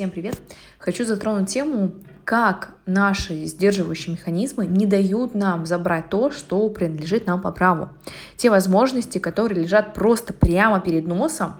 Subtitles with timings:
[0.00, 0.38] Всем привет!
[0.78, 1.92] Хочу затронуть тему,
[2.24, 7.90] как наши сдерживающие механизмы не дают нам забрать то, что принадлежит нам по праву.
[8.38, 11.56] Те возможности, которые лежат просто прямо перед носом,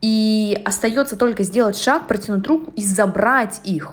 [0.00, 3.92] и остается только сделать шаг, протянуть руку и забрать их.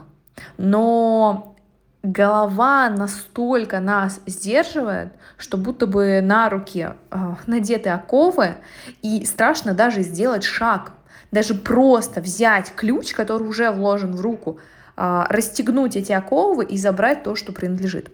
[0.57, 1.55] Но
[2.01, 8.55] голова настолько нас сдерживает, что будто бы на руки э, надеты оковы,
[9.03, 10.93] и страшно даже сделать шаг
[11.31, 14.59] даже просто взять ключ, который уже вложен в руку,
[14.95, 18.11] а, расстегнуть эти оковы и забрать то, что принадлежит.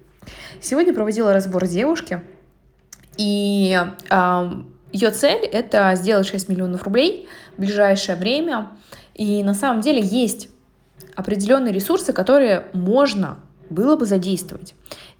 [0.61, 2.21] Сегодня проводила разбор девушки,
[3.17, 3.79] и
[4.91, 7.27] ее цель— это сделать 6 миллионов рублей
[7.57, 8.71] в ближайшее время.
[9.13, 10.49] И на самом деле есть
[11.15, 13.39] определенные ресурсы, которые можно
[13.69, 14.73] было бы задействовать.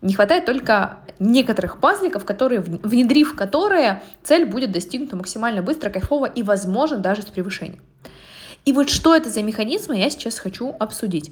[0.05, 6.43] Не хватает только некоторых пазликов, которые, внедрив которые, цель будет достигнута максимально быстро, кайфово и,
[6.43, 7.81] возможно, даже с превышением.
[8.65, 11.31] И вот что это за механизмы, я сейчас хочу обсудить.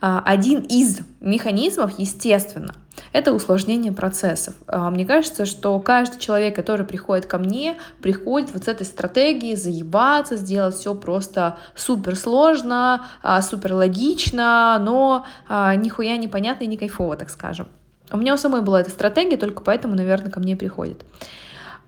[0.00, 2.74] А, один из механизмов, естественно,
[3.12, 4.54] это усложнение процессов.
[4.66, 9.54] А, мне кажется, что каждый человек, который приходит ко мне, приходит вот с этой стратегией
[9.54, 17.16] заебаться, сделать все просто супер сложно, а, супер логично, но нихуя непонятно и не кайфово,
[17.16, 17.68] так скажем.
[18.10, 21.04] У меня у самой была эта стратегия, только поэтому, наверное, ко мне приходит.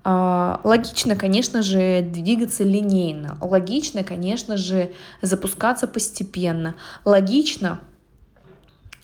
[0.03, 3.37] А, логично, конечно же, двигаться линейно.
[3.41, 4.91] Логично, конечно же,
[5.21, 6.75] запускаться постепенно.
[7.05, 7.79] Логично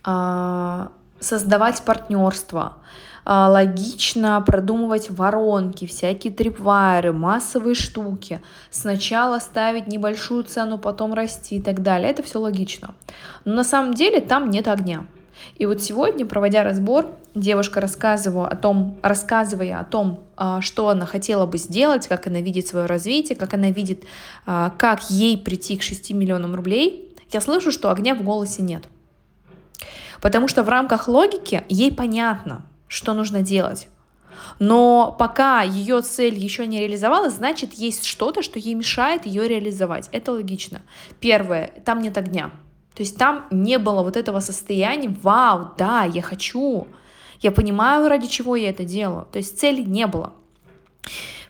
[0.04, 2.78] а, создавать партнерство.
[3.26, 8.42] А, логично продумывать воронки, всякие трипвайры, массовые штуки.
[8.72, 12.10] Сначала ставить небольшую цену, потом расти и так далее.
[12.10, 12.96] Это все логично.
[13.44, 15.06] Но на самом деле там нет огня.
[15.56, 21.06] И вот сегодня, проводя разбор, девушка рассказывала о том, рассказывая о том, а, что она
[21.06, 24.04] хотела бы сделать, как она видит свое развитие, как она видит,
[24.46, 28.84] а, как ей прийти к 6 миллионам рублей, я слышу, что огня в голосе нет.
[30.22, 33.88] Потому что в рамках логики ей понятно, что нужно делать.
[34.60, 40.10] Но пока ее цель еще не реализовалась, значит, есть что-то, что ей мешает ее реализовать.
[40.12, 40.82] Это логично.
[41.20, 42.52] Первое, там нет огня.
[42.98, 46.88] То есть там не было вот этого состояния, вау, да, я хочу,
[47.40, 49.28] я понимаю, ради чего я это делаю.
[49.32, 50.34] То есть цели не было.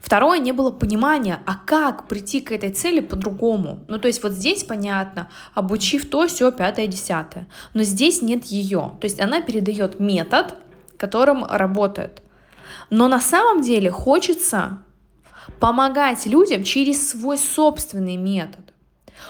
[0.02, 3.80] Второе, не было понимания, а как прийти к этой цели по-другому.
[3.88, 7.48] Ну, то есть вот здесь понятно, обучив то, все, пятое, десятое.
[7.74, 8.98] Но здесь нет ее.
[9.00, 10.56] То есть она передает метод,
[10.98, 12.22] которым работает.
[12.90, 14.80] Но на самом деле хочется
[15.62, 18.67] помогать людям через свой собственный метод.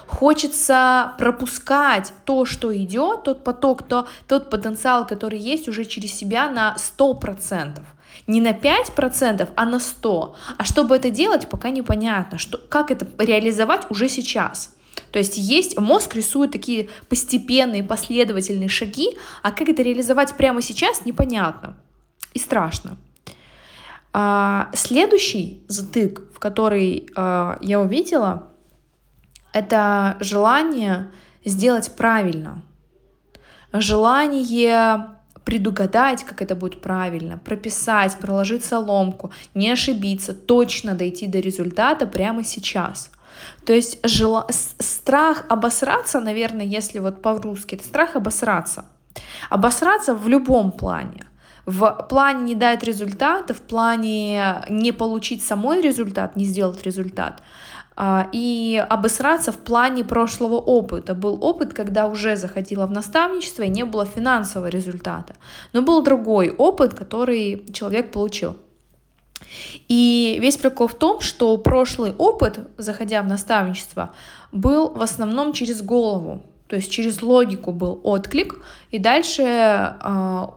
[0.05, 6.49] Хочется пропускать то, что идет, тот поток, то, тот потенциал, который есть уже через себя
[6.49, 7.79] на 100%.
[8.27, 10.35] Не на 5%, а на 100%.
[10.57, 14.73] А чтобы это делать, пока непонятно, что, как это реализовать уже сейчас.
[15.11, 21.05] То есть есть, мозг рисует такие постепенные, последовательные шаги, а как это реализовать прямо сейчас,
[21.05, 21.75] непонятно
[22.33, 22.97] и страшно.
[24.13, 28.47] А, следующий затык, в который а, я увидела,
[29.57, 31.09] это желание
[31.45, 32.61] сделать правильно,
[33.73, 35.07] желание
[35.43, 42.43] предугадать, как это будет правильно, прописать, проложить соломку, не ошибиться, точно дойти до результата прямо
[42.43, 43.09] сейчас.
[43.65, 44.45] То есть жела...
[44.49, 48.85] страх обосраться, наверное, если вот по-русски, это страх обосраться.
[49.49, 51.23] Обосраться в любом плане.
[51.65, 57.41] В плане не дать результата, в плане не получить самой результат, не сделать результат.
[57.99, 61.15] А, и обосраться в плане прошлого опыта.
[61.15, 65.33] Был опыт, когда уже заходила в наставничество и не было финансового результата.
[65.73, 68.55] Но был другой опыт, который человек получил.
[69.87, 74.13] И весь прикол в том, что прошлый опыт, заходя в наставничество,
[74.51, 78.59] был в основном через голову, то есть через логику был отклик,
[78.91, 80.47] и дальше э,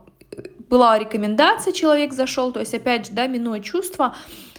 [0.68, 4.14] была рекомендация, человек зашел, то есть опять же, да, минуя чувства,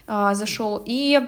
[0.08, 1.28] э, зашел, и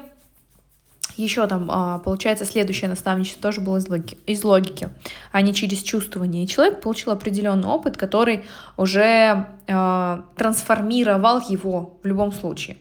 [1.17, 4.89] еще там, а, получается, следующее наставничество тоже было из логики, из логики,
[5.31, 6.43] а не через чувствование.
[6.43, 8.45] И человек получил определенный опыт, который
[8.77, 12.77] уже э, трансформировал его в любом случае.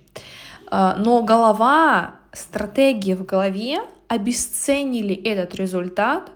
[0.70, 6.30] Э, но голова, стратегия в голове обесценили этот результат,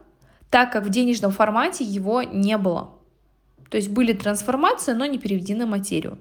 [0.51, 2.91] так как в денежном формате его не было.
[3.71, 6.19] То есть были трансформации, но не переведены в материю.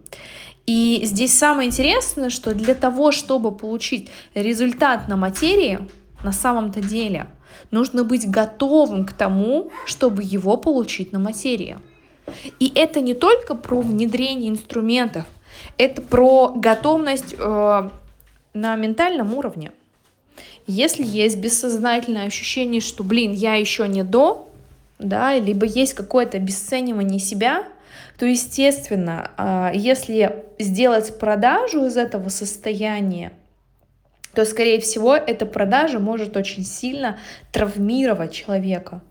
[0.66, 5.80] И здесь самое интересное, что для того, чтобы получить результат на материи,
[6.24, 7.28] на самом-то деле,
[7.72, 11.78] нужно быть готовым к тому, чтобы его получить на материи.
[12.60, 15.26] И это не только про внедрение инструментов,
[15.78, 17.90] это про готовность э,
[18.54, 19.72] на ментальном уровне.
[20.66, 24.50] Если есть бессознательное ощущение, что, блин, я еще не до,
[24.98, 27.68] да, либо есть какое-то обесценивание себя,
[28.18, 33.34] то, естественно, а, если сделать продажу из этого состояния,
[34.34, 37.18] то, скорее всего, эта продажа может очень сильно
[37.52, 39.02] травмировать человека.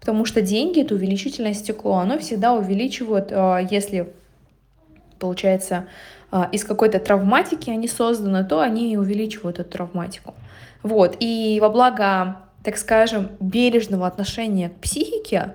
[0.00, 1.98] Потому что деньги— это увеличительное стекло.
[1.98, 4.12] Оно всегда увеличивает, а, если,
[5.18, 5.86] получается,
[6.30, 10.34] а, из какой-то травматики они созданы, то они увеличивают эту травматику.
[10.82, 11.16] Вот.
[11.20, 15.52] И во благо, так скажем, бережного отношения к психике,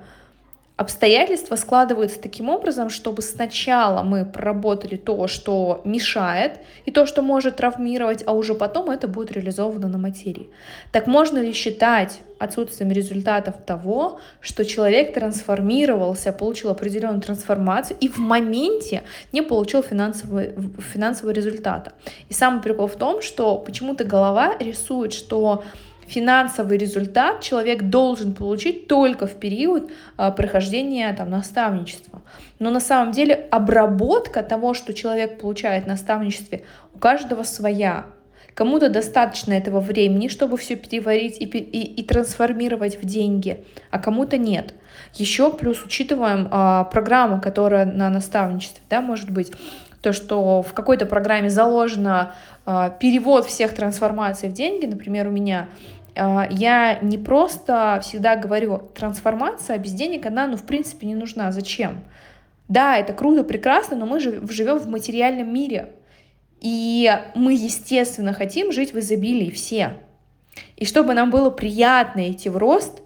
[0.77, 7.57] обстоятельства складываются таким образом, чтобы сначала мы проработали то, что мешает, и то, что может
[7.57, 10.49] травмировать, а уже потом это будет реализовано на материи.
[10.91, 18.19] Так можно ли считать отсутствием результатов того, что человек трансформировался, получил определенную трансформацию и в
[18.19, 19.01] моменте
[19.31, 20.43] не получил финансового,
[20.93, 21.93] финансового результата?
[22.29, 25.63] И самый прикол в том, что почему-то голова рисует, что
[26.07, 32.21] финансовый результат человек должен получить только в период а, прохождения там, наставничества.
[32.59, 36.63] Но на самом деле обработка того, что человек получает в наставничестве,
[36.93, 38.05] у каждого своя.
[38.53, 44.37] Кому-то достаточно этого времени, чтобы все переварить и, и, и трансформировать в деньги, а кому-то
[44.37, 44.73] нет.
[45.13, 49.51] Еще плюс учитываем а, программу, которая на наставничестве, да, может быть,
[50.01, 52.33] то, что в какой-то программе заложено
[52.65, 55.69] а, перевод всех трансформаций в деньги, например, у меня
[56.49, 61.51] я не просто всегда говорю, трансформация без денег, она, ну, в принципе, не нужна.
[61.51, 62.03] Зачем?
[62.67, 65.93] Да, это круто, прекрасно, но мы же живем в материальном мире.
[66.59, 69.93] И мы, естественно, хотим жить в изобилии все.
[70.75, 73.01] И чтобы нам было приятно идти в рост,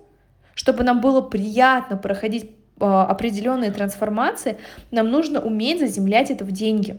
[0.54, 4.58] чтобы нам было приятно проходить а, определенные трансформации,
[4.90, 6.98] нам нужно уметь заземлять это в деньги.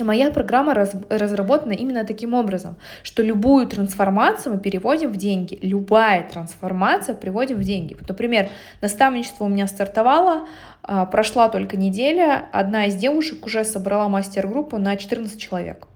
[0.00, 5.58] Моя программа раз, разработана именно таким образом, что любую трансформацию мы переводим в деньги.
[5.60, 7.94] Любая трансформация приводим в деньги.
[7.94, 8.50] Вот, например,
[8.80, 10.46] наставничество у меня стартовало,
[10.82, 15.88] а, прошла только неделя, одна из девушек уже собрала мастер-группу на 14 человек.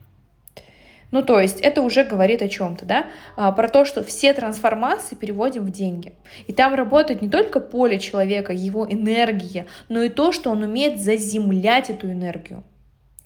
[1.12, 3.06] Ну, то есть это уже говорит о чем-то, да,
[3.36, 6.14] а, про то, что все трансформации переводим в деньги.
[6.48, 11.00] И там работает не только поле человека, его энергия, но и то, что он умеет
[11.00, 12.64] заземлять эту энергию.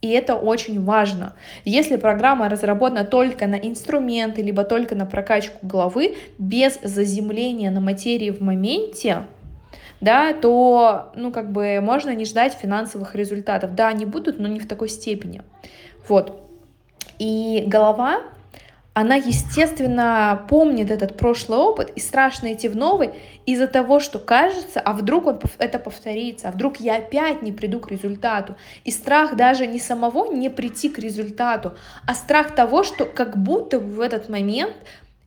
[0.03, 1.35] И это очень важно.
[1.65, 8.31] Если программа разработана только на инструменты, либо только на прокачку головы, без заземления на материи
[8.31, 9.25] в моменте,
[10.01, 13.75] да, то, ну, как бы можно не ждать финансовых результатов.
[13.75, 15.43] Да, они будут, но не в такой степени.
[16.07, 16.43] Вот.
[17.19, 18.21] И голова
[18.97, 23.11] она, естественно, помнит этот прошлый опыт, и страшно идти в новый
[23.45, 27.79] из-за того, что кажется, а вдруг он, это повторится, а вдруг я опять не приду
[27.79, 28.57] к результату.
[28.85, 31.75] И страх даже не самого не прийти к результату,
[32.07, 34.75] а страх того, что как будто в этот момент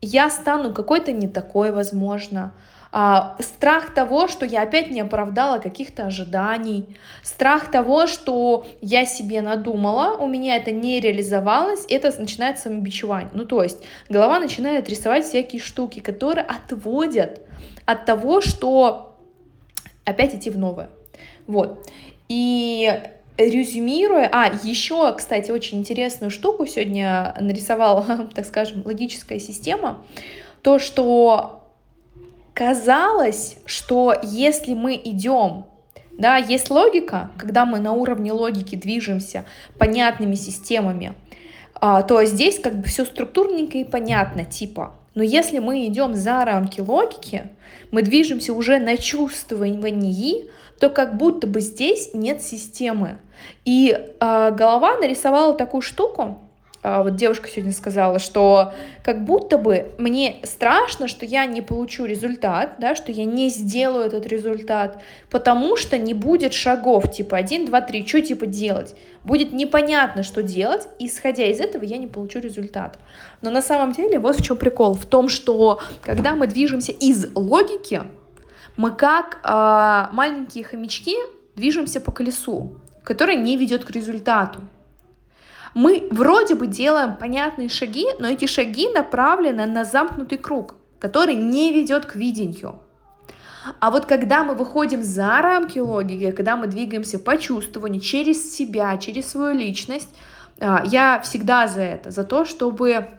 [0.02, 2.54] я стану какой-то не такой, возможно,
[2.92, 9.42] а, страх того, что я опять не оправдала каких-то ожиданий, страх того, что я себе
[9.42, 13.30] надумала, у меня это не реализовалось, это начинает самобичевание.
[13.34, 13.78] Ну, то есть
[14.10, 17.42] голова начинает рисовать всякие штуки, которые отводят
[17.86, 19.16] от того, что
[20.04, 20.90] опять идти в новое.
[21.46, 21.88] Вот.
[22.28, 22.92] И
[23.38, 30.04] резюмируя, а, еще, кстати, очень интересную штуку сегодня нарисовала, так скажем, логическая система,
[30.64, 31.59] то, что
[32.60, 35.66] казалось, что если мы идем,
[36.18, 39.46] да, есть логика, когда мы на уровне логики движемся
[39.78, 41.14] понятными системами,
[41.76, 44.94] а, то здесь как бы все структурненько и понятно, типа.
[45.16, 47.44] Но если мы идем за рамки логики,
[47.92, 50.50] мы движемся уже на чувствовании,
[50.82, 53.20] то как будто бы здесь нет системы.
[53.64, 56.40] И э, голова нарисовала такую штуку,
[56.82, 62.76] вот девушка сегодня сказала, что как будто бы мне страшно, что я не получу результат,
[62.80, 67.82] да, что я не сделаю этот результат, потому что не будет шагов, типа 1, 2,
[67.82, 68.96] 3, что типа делать.
[69.26, 72.98] Будет непонятно, что делать, исходя из этого я не получу результат.
[73.42, 77.28] Но на самом деле вот в чем прикол, в том, что когда мы движемся из
[77.36, 78.04] логики,
[78.78, 81.16] мы как э, маленькие хомячки
[81.58, 84.62] движемся по колесу, которое не ведет к результату.
[85.74, 91.74] Мы вроде бы делаем понятные шаги, но эти шаги направлены на замкнутый круг, который не
[91.74, 92.82] ведет к видению.
[93.80, 98.98] А вот когда мы выходим за рамки логики, когда мы двигаемся по чувствованию, через себя,
[98.98, 100.10] через свою личность,
[100.60, 103.10] а, я всегда за это, за то, чтобы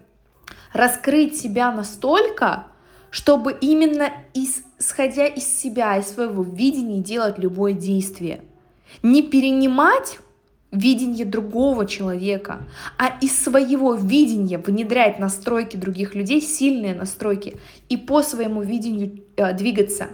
[0.73, 2.67] раскрыть себя настолько,
[3.11, 8.43] чтобы именно исходя из себя, из своего видения делать любое действие.
[9.03, 10.19] Не перенимать
[10.73, 12.61] видение другого человека,
[12.97, 17.57] а из своего видения внедрять настройки других людей, сильные настройки,
[17.89, 20.09] и по своему видению э, двигаться.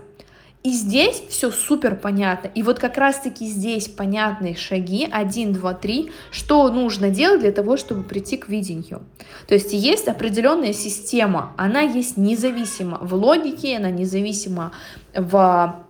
[0.67, 2.49] И здесь все супер понятно.
[2.49, 7.77] И вот как раз-таки здесь понятные шаги, 1, 2, 3, что нужно делать для того,
[7.77, 9.03] чтобы прийти к видению.
[9.47, 14.73] То есть есть определенная система, она есть независима в логике, она независима
[15.15, 15.85] в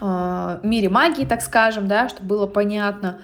[0.00, 3.20] э, мире магии, так скажем, да, чтобы было понятно.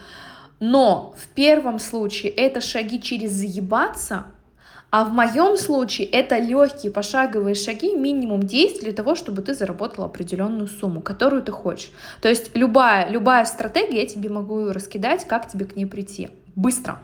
[0.61, 4.27] Но в первом случае это шаги через заебаться,
[4.91, 10.05] а в моем случае это легкие пошаговые шаги, минимум действий для того, чтобы ты заработал
[10.05, 11.91] определенную сумму, которую ты хочешь.
[12.23, 16.31] То есть любая, любая стратегия я тебе могу раскидать, как тебе к ней прийти.
[16.55, 17.01] Быстро.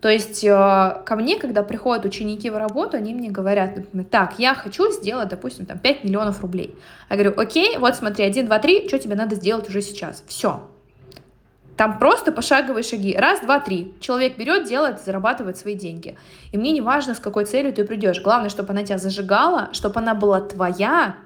[0.00, 4.40] То есть э, ко мне, когда приходят ученики в работу, они мне говорят, например, так,
[4.40, 6.74] я хочу сделать, допустим, там 5 миллионов рублей.
[7.08, 10.24] Я говорю, окей, вот смотри, 1, 2, 3, что тебе надо сделать уже сейчас?
[10.26, 10.68] Все,
[11.82, 13.16] там просто пошаговые шаги.
[13.16, 13.92] Раз, два, три.
[13.98, 16.16] Человек берет, делает, зарабатывает свои деньги.
[16.52, 18.22] И мне не важно, с какой целью ты придешь.
[18.22, 21.16] Главное, чтобы она тебя зажигала, чтобы она была твоя,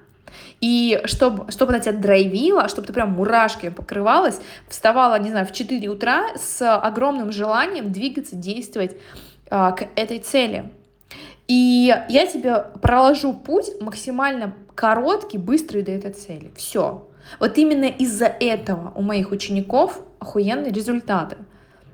[0.63, 5.53] и чтобы, чтобы она тебя драйвила, чтобы ты прям мурашками покрывалась, вставала, не знаю, в
[5.53, 8.97] 4 утра с огромным желанием двигаться, действовать
[9.51, 10.73] а, к этой цели.
[11.49, 16.51] И я тебе проложу путь максимально короткий, быстрый до этой цели.
[16.57, 17.07] Все.
[17.41, 21.37] Вот именно из-за этого у моих учеников охуенные результаты.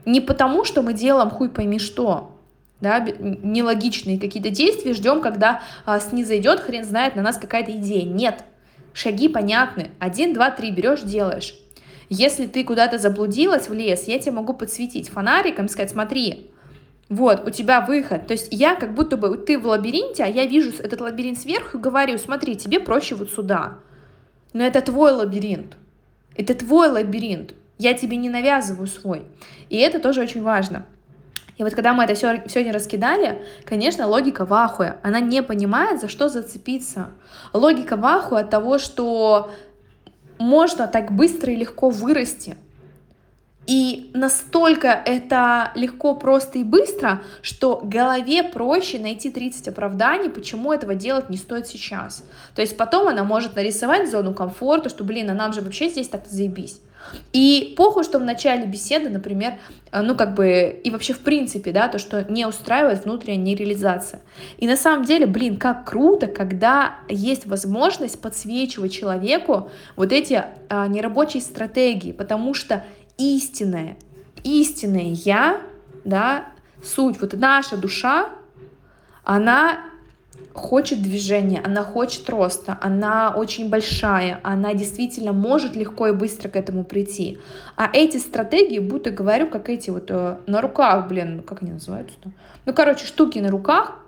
[0.05, 2.39] Не потому, что мы делаем хуй пойми что,
[2.81, 8.05] да, нелогичные какие-то действия, ждем, когда а, снизойдет, хрен знает, на нас какая-то идея.
[8.05, 8.45] Нет,
[8.93, 9.93] шаги понятны.
[10.01, 11.55] Один, два, три, берешь, делаешь.
[12.09, 16.51] Если ты куда-то заблудилась в лес, я тебе могу подсветить фонариком, сказать, смотри,
[17.09, 18.27] вот, у тебя выход.
[18.27, 21.79] То есть я как будто бы, ты в лабиринте, а я вижу этот лабиринт сверху
[21.79, 23.79] и говорю, смотри, тебе проще вот сюда.
[24.52, 25.76] Но это твой лабиринт.
[26.37, 27.54] Это твой лабиринт.
[27.78, 29.25] Я тебе не навязываю свой.
[29.68, 30.87] И это тоже очень важно.
[31.59, 34.97] И вот когда мы это все сегодня раскидали, конечно, логика в ахуе.
[35.02, 37.11] Она не понимает, за что зацепиться.
[37.52, 39.50] Логика в ахуе от того, что
[40.38, 42.56] можно так быстро и легко вырасти.
[43.66, 50.97] И настолько это легко, просто и быстро, что голове проще найти 30 оправданий, почему этого
[50.97, 52.25] делать не стоит сейчас.
[52.57, 56.09] То есть потом она может нарисовать зону комфорта, что, блин, а нам же вообще здесь
[56.09, 56.81] так-то заебись.
[57.33, 59.54] И похуй, что в начале беседы, например,
[59.90, 64.21] э, ну как бы, и вообще в принципе, да, то, что не устраивает внутренняя нереализация.
[64.59, 70.87] И на самом деле, блин, как круто, когда есть возможность подсвечивать человеку вот эти а,
[70.87, 72.85] нерабочие стратегии, потому что
[73.23, 73.97] истинное,
[74.45, 75.61] истинное я,
[76.05, 76.47] да,
[76.83, 78.31] суть, вот наша душа,
[79.25, 79.79] она
[80.52, 86.57] хочет движения, она хочет роста, она очень большая, она действительно может легко и быстро к
[86.57, 87.38] этому прийти.
[87.76, 92.31] А эти стратегии, будто говорю, как эти вот э, на руках, блин, как они называются-то?
[92.64, 93.99] Ну, короче, штуки на руках,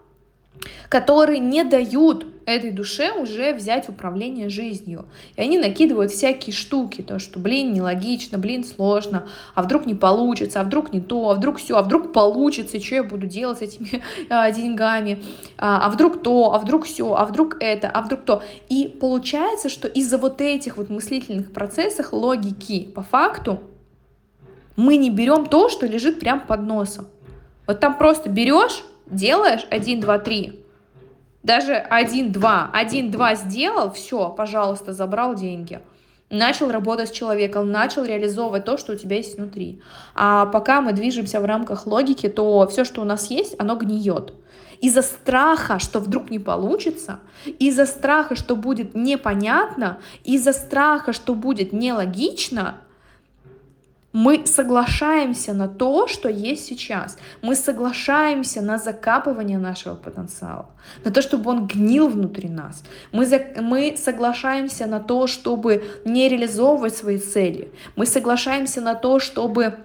[0.88, 5.06] которые не дают этой душе уже взять управление жизнью.
[5.36, 10.60] И они накидывают всякие штуки, то, что, блин, нелогично, блин, сложно, а вдруг не получится,
[10.60, 13.62] а вдруг не то, а вдруг все, а вдруг получится, что я буду делать с
[13.62, 15.22] этими а, деньгами,
[15.58, 18.42] а, а вдруг то, а вдруг все, а вдруг это, а вдруг то.
[18.68, 23.60] И получается, что из-за вот этих вот мыслительных процессов, логики по факту,
[24.76, 27.06] мы не берем то, что лежит прям под носом.
[27.66, 30.63] Вот там просто берешь, делаешь 1, 2, 3,
[31.44, 35.80] даже 1-2, 1-2 сделал, все, пожалуйста, забрал деньги.
[36.30, 39.82] Начал работать с человеком, начал реализовывать то, что у тебя есть внутри.
[40.14, 44.32] А пока мы движемся в рамках логики, то все, что у нас есть, оно гниет.
[44.80, 47.20] Из-за страха, что вдруг не получится,
[47.58, 52.76] из-за страха, что будет непонятно, из-за страха, что будет нелогично,
[54.14, 57.18] мы соглашаемся на то, что есть сейчас.
[57.42, 60.66] Мы соглашаемся на закапывание нашего потенциала,
[61.04, 62.84] на то, чтобы он гнил внутри нас.
[63.10, 63.40] Мы, за...
[63.60, 67.72] мы соглашаемся на то, чтобы не реализовывать свои цели.
[67.96, 69.78] Мы соглашаемся на то, чтобы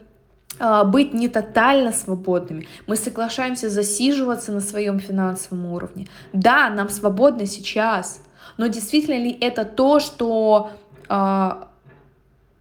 [0.60, 2.68] а, быть не тотально свободными.
[2.86, 6.08] Мы соглашаемся засиживаться на своем финансовом уровне.
[6.34, 8.22] Да, нам свободно сейчас,
[8.58, 10.70] но действительно ли это то, что
[11.08, 11.69] а,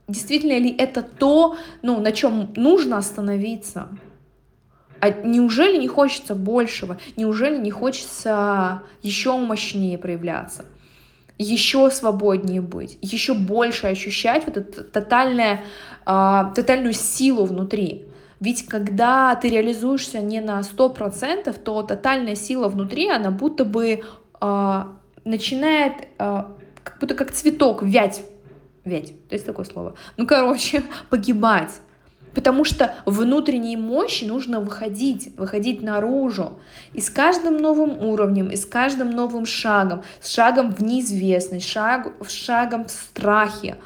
[0.09, 3.89] действительно ли это то, ну, на чем нужно остановиться?
[5.01, 6.99] А неужели не хочется большего?
[7.17, 10.65] Неужели не хочется еще мощнее проявляться?
[11.39, 15.63] Еще свободнее быть, еще больше ощущать вот эту тотальное,
[16.05, 18.07] э, тотальную силу внутри.
[18.41, 24.03] Ведь когда ты реализуешься не на 100%, то тотальная сила внутри, она будто бы
[24.41, 24.85] э,
[25.25, 26.43] начинает, э,
[26.83, 28.25] как будто как цветок вять
[28.89, 29.95] вять, есть такое слово.
[30.17, 31.71] Ну, короче, погибать.
[32.35, 36.59] Потому что внутренней мощи нужно выходить, выходить наружу.
[36.93, 42.13] И с каждым новым уровнем, и с каждым новым шагом, с шагом в неизвестность, шаг,
[42.29, 43.77] шагом в страхе,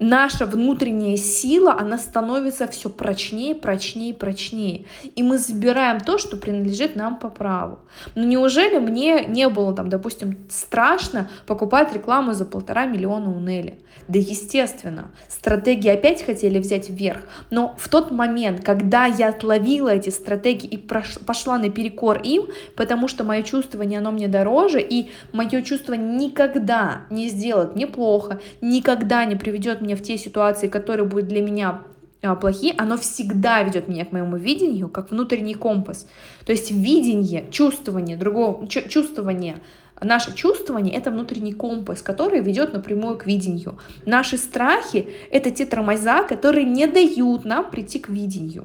[0.00, 4.86] наша внутренняя сила, она становится все прочнее, прочнее, прочнее.
[5.14, 7.78] И мы забираем то, что принадлежит нам по праву.
[8.14, 13.78] Но неужели мне не было, там, допустим, страшно покупать рекламу за полтора миллиона у Нелли?
[14.08, 17.20] Да, естественно, стратегии опять хотели взять вверх.
[17.50, 23.22] Но в тот момент, когда я отловила эти стратегии и пошла наперекор им, потому что
[23.22, 29.36] мое чувствование, оно мне дороже, и мое чувство никогда не сделает мне плохо, никогда не
[29.36, 31.82] приведет меня в те ситуации, которые будут для меня
[32.22, 36.06] а, плохие, оно всегда ведет меня к моему видению, как внутренний компас.
[36.44, 39.56] То есть видение, чувствование другого, чувствование
[40.02, 43.78] Наше чувствование— это внутренний компас, который ведет напрямую к видению.
[44.06, 48.64] Наши страхи— это те тормоза, которые не дают нам прийти к видению.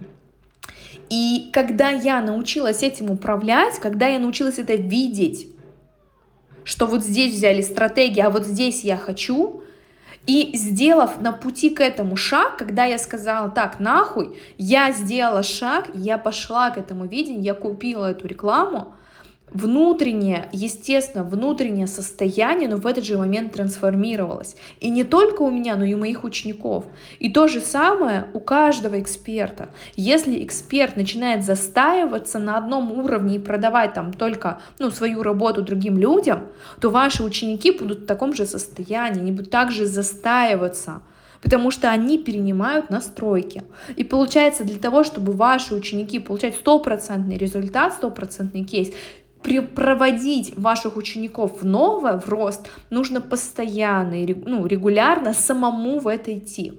[1.10, 5.50] И когда я научилась этим управлять, когда я научилась это видеть,
[6.64, 9.62] что вот здесь взяли стратегии, а вот здесь я хочу,
[10.28, 15.90] и сделав на пути к этому шаг, когда я сказала, так, нахуй, я сделала шаг,
[15.94, 18.96] я пошла к этому видению, я купила эту рекламу,
[19.52, 24.56] внутреннее, естественно, внутреннее состояние, но в этот же момент трансформировалось.
[24.80, 26.86] И не только у меня, но и у моих учеников.
[27.20, 29.70] И то же самое у каждого эксперта.
[29.96, 35.98] Если эксперт начинает застаиваться на одном уровне и продавать там только ну, свою работу другим
[35.98, 36.48] людям,
[36.82, 41.02] то ваши ученики будут в таком же состоянии, они будут также застаиваться
[41.42, 43.62] потому что они перенимают настройки.
[43.96, 48.92] И получается, для того, чтобы ваши ученики получать стопроцентный результат, стопроцентный кейс,
[49.74, 56.74] проводить ваших учеников в новое, в рост, нужно постоянно, ну, регулярно самому в это идти.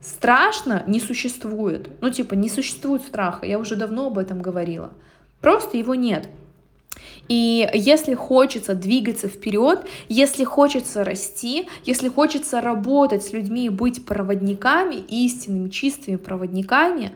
[0.00, 1.90] Страшно не существует.
[2.00, 3.46] Ну, типа, не существует страха.
[3.46, 4.92] Я уже давно об этом говорила.
[5.40, 6.28] Просто его нет.
[7.28, 14.04] И если хочется двигаться вперед, если хочется расти, если хочется работать с людьми и быть
[14.04, 17.12] проводниками, истинными, чистыми проводниками,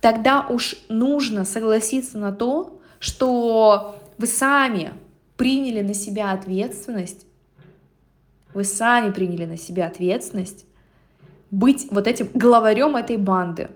[0.00, 4.94] тогда уж нужно согласиться на то, что вы сами
[5.36, 7.26] приняли на себя ответственность,
[8.54, 10.66] вы сами приняли на себя ответственность
[11.50, 13.70] быть вот этим главарем этой банды,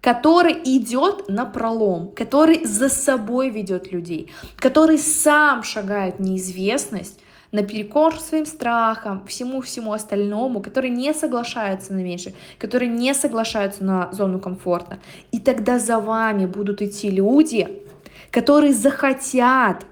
[0.00, 7.20] который идет на пролом, который за собой ведет людей, который сам шагает в неизвестность,
[7.52, 14.40] наперекор своим страхам, всему-всему остальному, который не соглашается на меньше, который не соглашаются на зону
[14.40, 14.98] комфорта.
[15.30, 17.84] И тогда за вами будут идти люди,
[18.30, 19.86] которые захотят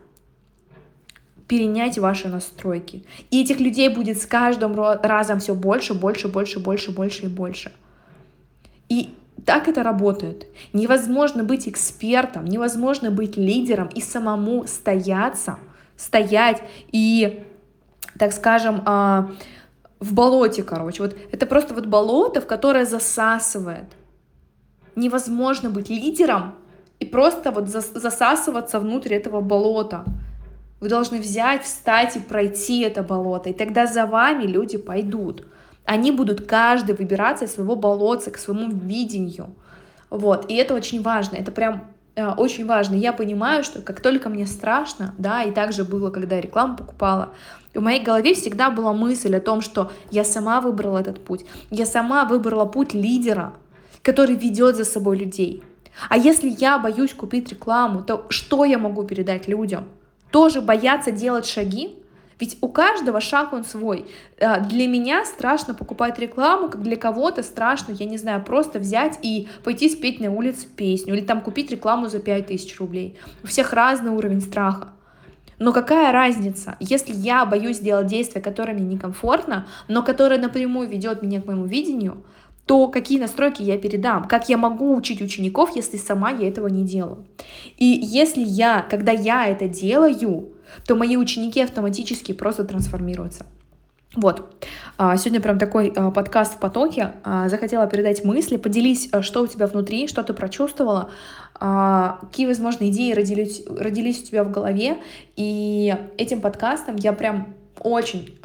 [1.48, 3.04] перенять ваши настройки.
[3.30, 7.72] И этих людей будет с каждым разом все больше, больше, больше, больше, больше и больше.
[8.88, 10.46] И так это работает.
[10.72, 15.58] Невозможно быть экспертом, невозможно быть лидером и самому стояться,
[15.96, 17.44] стоять и,
[18.18, 19.30] так скажем, а,
[20.00, 21.02] в болоте, короче.
[21.02, 23.92] Вот это просто вот болото, в которое засасывает.
[24.96, 26.54] Невозможно быть лидером,
[26.98, 30.04] и просто вот засасываться внутрь этого болота.
[30.80, 35.46] Вы должны взять, встать и пройти это болото, и тогда за вами люди пойдут.
[35.84, 39.54] Они будут каждый выбираться из своего болота к своему видению.
[40.10, 42.94] Вот, и это очень важно, это прям э, очень важно.
[42.94, 47.30] Я понимаю, что как только мне страшно, да, и также было, когда я рекламу покупала,
[47.74, 51.86] в моей голове всегда была мысль о том, что я сама выбрала этот путь, я
[51.86, 53.52] сама выбрала путь лидера,
[54.02, 55.62] который ведет за собой людей.
[56.08, 59.88] А если я боюсь купить рекламу, то что я могу передать людям?
[60.30, 61.96] Тоже бояться делать шаги?
[62.38, 64.06] Ведь у каждого шаг он свой.
[64.38, 69.18] А, для меня страшно покупать рекламу, как для кого-то страшно, я не знаю, просто взять
[69.22, 73.18] и пойти спеть на улице песню или там купить рекламу за 5000 рублей.
[73.42, 74.88] У всех разный уровень страха.
[75.58, 81.22] Но какая разница, если я боюсь делать действия, которое мне некомфортно, но которое напрямую ведет
[81.22, 82.22] меня к моему видению,
[82.66, 86.84] то какие настройки я передам, как я могу учить учеников, если сама я этого не
[86.84, 87.24] делаю.
[87.76, 90.50] И если я, когда я это делаю,
[90.84, 93.46] то мои ученики автоматически просто трансформируются.
[94.16, 94.64] Вот,
[94.96, 97.12] а, сегодня прям такой а, подкаст в потоке.
[97.22, 101.10] А, захотела передать мысли, поделись, что у тебя внутри, что ты прочувствовала,
[101.58, 104.98] какие, возможно, идеи родились, родились у тебя в голове.
[105.36, 108.38] И этим подкастом я прям очень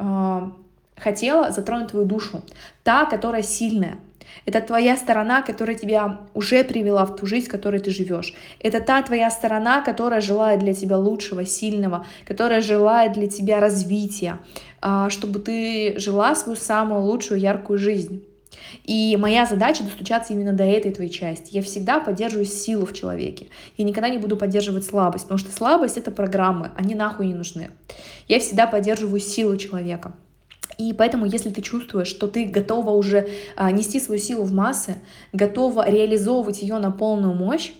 [0.96, 2.42] хотела затронуть твою душу,
[2.84, 3.98] та, которая сильная,
[4.44, 8.34] это твоя сторона, которая тебя уже привела в ту жизнь, в которой ты живешь.
[8.60, 14.38] Это та твоя сторона, которая желает для тебя лучшего, сильного, которая желает для тебя развития,
[14.80, 18.24] а, чтобы ты жила свою самую лучшую, яркую жизнь.
[18.84, 21.54] И моя задача достучаться именно до этой твоей части.
[21.54, 23.48] Я всегда поддерживаю силу в человеке.
[23.76, 27.70] Я никогда не буду поддерживать слабость, потому что слабость— это программы, они нахуй не нужны.
[28.28, 30.12] Я всегда поддерживаю силу человека.
[30.82, 34.96] И поэтому, если ты чувствуешь, что ты готова уже а, нести свою силу в массы,
[35.32, 37.72] готова реализовывать ее на полную мощь,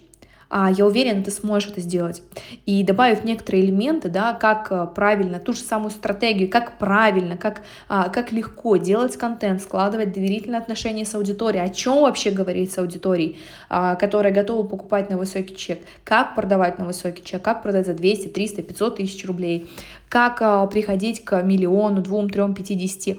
[0.52, 2.22] я уверена, ты сможешь это сделать.
[2.66, 7.62] И добавив некоторые элементы, да, как а, правильно, ту же самую стратегию, как правильно, как,
[7.88, 12.78] а, как легко делать контент, складывать доверительные отношения с аудиторией, о чем вообще говорить с
[12.78, 13.38] аудиторией,
[13.68, 18.28] которая готова покупать на высокий чек, как продавать на высокий чек, как продать за 200,
[18.28, 19.70] 300, 500 тысяч рублей,
[20.08, 23.18] как приходить к миллиону, двум, трем, пятидесяти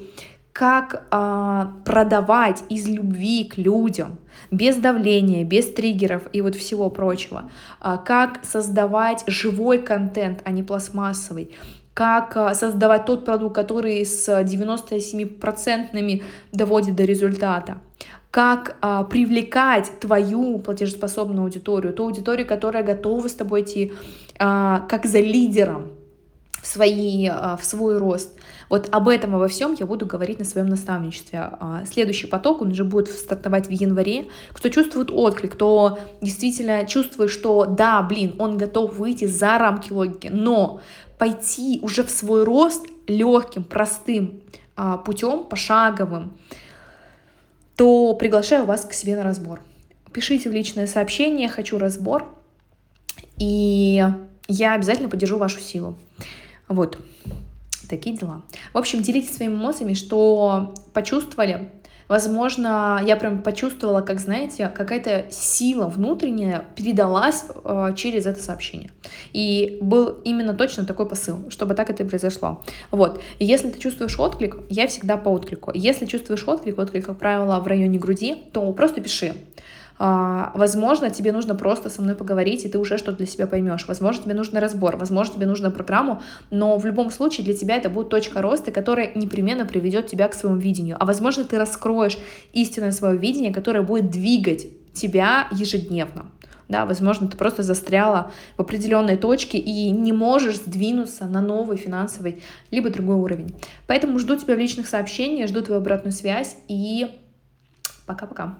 [0.53, 4.19] как а, продавать из любви к людям,
[4.51, 10.61] без давления, без триггеров и вот всего прочего, а, как создавать живой контент, а не
[10.61, 11.55] пластмассовый,
[11.95, 17.79] как а, создавать тот продукт, который с 97% доводит до результата,
[18.29, 23.93] как а, привлекать твою платежеспособную аудиторию, ту аудиторию, которая готова с тобой идти
[24.37, 25.93] а, как за лидером
[26.63, 28.31] в, свои, а, в свой рост,
[28.69, 31.39] вот об этом, обо всем я буду говорить на своем наставничестве.
[31.59, 34.29] А, следующий поток, он уже будет стартовать в январе.
[34.53, 40.29] Кто чувствует отклик, кто действительно чувствует, что да, блин, он готов выйти за рамки логики,
[40.31, 40.79] но
[41.17, 44.41] пойти уже в свой рост легким, простым
[44.77, 46.37] а, путем, пошаговым,
[47.75, 49.59] то приглашаю вас к себе на разбор.
[50.13, 52.33] Пишите в личное сообщение «Хочу разбор»,
[53.37, 54.01] и
[54.47, 55.97] я обязательно поддержу вашу силу.
[56.67, 56.97] Вот.
[57.89, 58.43] Такие дела.
[58.71, 61.69] В общем, делитесь своими эмоциями, что почувствовали.
[62.07, 68.91] Возможно, я прям почувствовала, как, знаете, какая-то сила внутренняя передалась э, через это сообщение.
[69.31, 72.61] И был именно точно такой посыл, чтобы так это и произошло.
[72.91, 73.21] Вот.
[73.39, 75.71] И если ты чувствуешь отклик, я всегда по отклику.
[75.73, 79.33] Если чувствуешь отклик, отклик, как правило, в районе груди, то просто пиши.
[79.99, 83.85] А, возможно, тебе нужно просто со мной поговорить, и ты уже что-то для себя поймешь.
[83.87, 87.89] Возможно, тебе нужен разбор, возможно, тебе нужна программу, но в любом случае для тебя это
[87.89, 90.97] будет точка роста, которая непременно приведет тебя к своему видению.
[90.99, 92.17] А возможно, ты раскроешь
[92.53, 96.25] истинное свое видение, которое будет двигать тебя ежедневно.
[96.69, 102.41] Да, возможно, ты просто застряла в определенной точке и не можешь сдвинуться на новый финансовый
[102.71, 103.55] либо другой уровень.
[103.85, 107.19] Поэтому жду тебя в личных сообщениях, жду твою обратную связь и
[108.05, 108.57] пока-пока.